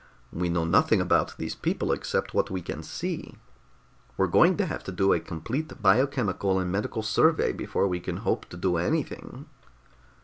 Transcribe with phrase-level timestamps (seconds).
[0.33, 3.35] "We know nothing about these people except what we can see.
[4.17, 8.17] We're going to have to do a complete biochemical and medical survey before we can
[8.25, 9.45] hope to do anything."